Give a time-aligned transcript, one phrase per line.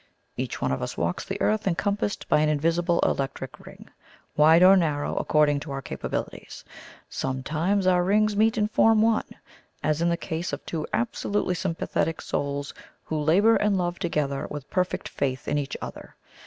[0.35, 3.87] (Each one of us walks the earth encompassed by an invisible electric ring
[4.35, 6.65] wide or narrow according to our capabilities.
[7.07, 9.27] Sometimes our rings meet and form one,
[9.83, 14.67] as in the case of two absolutely sympathetic souls, who labour and love together with
[14.71, 16.15] perfect faith in each other.